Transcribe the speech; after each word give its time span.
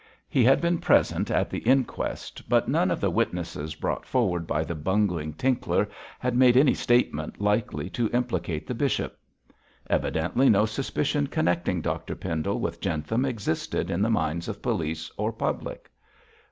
He 0.27 0.43
had 0.43 0.61
been 0.61 0.79
present 0.79 1.29
at 1.29 1.51
the 1.51 1.59
inquest, 1.59 2.49
but 2.49 2.67
none 2.67 2.89
of 2.89 2.99
the 2.99 3.11
witnesses 3.11 3.75
brought 3.75 4.03
forward 4.03 4.47
by 4.47 4.63
the 4.63 4.73
bungling 4.73 5.31
Tinkler 5.33 5.87
had 6.17 6.35
made 6.35 6.57
any 6.57 6.73
statement 6.73 7.39
likely 7.39 7.87
to 7.91 8.09
implicate 8.09 8.65
the 8.65 8.73
bishop. 8.73 9.15
Evidently 9.91 10.49
no 10.49 10.65
suspicion 10.65 11.27
connecting 11.27 11.81
Dr 11.81 12.15
Pendle 12.15 12.59
with 12.59 12.81
Jentham 12.81 13.25
existed 13.25 13.91
in 13.91 14.01
the 14.01 14.09
minds 14.09 14.47
of 14.47 14.63
police 14.63 15.11
or 15.17 15.31
public. 15.31 15.87